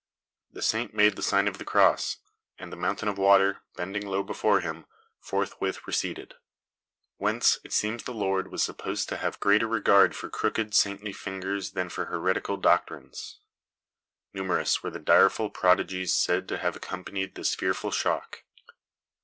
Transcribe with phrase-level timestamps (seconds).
[0.51, 2.17] The Saint made the sign of the cross,
[2.57, 4.87] and the mountain of water, bending low before him,
[5.19, 6.33] forthwith receded."
[7.17, 11.73] Whence, it seems the Lord was supposed to have greater regard for crooked saintly fingers
[11.73, 13.41] than for heretical doctrines.
[14.33, 18.43] Numerous were the direful prodigies said to have accompanied this fearful shock.